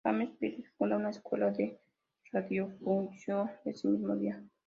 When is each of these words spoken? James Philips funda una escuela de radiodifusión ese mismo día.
James 0.03 0.31
Philips 0.39 0.71
funda 0.79 0.95
una 0.97 1.11
escuela 1.11 1.51
de 1.51 1.79
radiodifusión 2.31 3.51
ese 3.65 3.87
mismo 3.87 4.15
día. 4.15 4.43